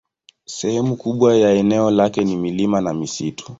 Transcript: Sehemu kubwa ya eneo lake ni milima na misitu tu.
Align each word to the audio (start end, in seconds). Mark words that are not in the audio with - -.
Sehemu 0.45 0.95
kubwa 0.95 1.35
ya 1.35 1.51
eneo 1.51 1.91
lake 1.91 2.23
ni 2.23 2.37
milima 2.37 2.81
na 2.81 2.93
misitu 2.93 3.43
tu. 3.45 3.49